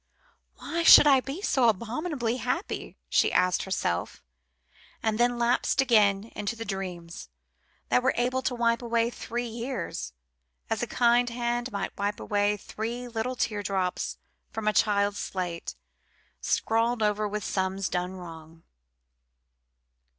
"Why 0.55 0.81
should 0.81 1.05
I 1.05 1.19
be 1.19 1.43
so 1.43 1.69
abominably 1.69 2.37
happy?" 2.37 2.97
she 3.07 3.31
asked 3.31 3.65
herself, 3.65 4.23
and 5.03 5.19
then 5.19 5.37
lapsed 5.37 5.79
again 5.79 6.31
into 6.35 6.55
the 6.55 6.65
dreams 6.65 7.29
that 7.89 8.01
were 8.01 8.15
able 8.17 8.41
to 8.41 8.55
wipe 8.55 8.81
away 8.81 9.11
three 9.11 9.45
years, 9.45 10.13
as 10.71 10.81
a 10.81 10.87
kind 10.87 11.29
hand 11.29 11.71
might 11.71 11.95
wipe 11.99 12.17
three 12.59 13.07
little 13.07 13.35
tear 13.35 13.61
drops 13.61 14.17
from 14.51 14.67
a 14.67 14.73
child's 14.73 15.19
slate, 15.19 15.75
scrawled 16.39 17.03
over 17.03 17.27
with 17.27 17.43
sums 17.43 17.87
done 17.87 18.13
wrong. 18.15 18.63